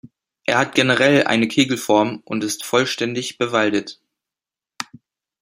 Er 0.45 0.57
hat 0.57 0.73
generell 0.73 1.25
eine 1.27 1.47
Kegelform 1.47 2.23
und 2.25 2.43
ist 2.43 2.65
vollständig 2.65 3.37
bewaldet. 3.37 4.01